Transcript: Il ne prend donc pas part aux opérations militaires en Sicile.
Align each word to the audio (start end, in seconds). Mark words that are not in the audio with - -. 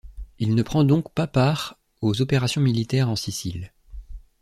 Il 0.39 0.55
ne 0.55 0.63
prend 0.63 0.83
donc 0.83 1.13
pas 1.13 1.27
part 1.27 1.77
aux 2.01 2.23
opérations 2.23 2.59
militaires 2.59 3.07
en 3.09 3.15
Sicile. 3.15 3.71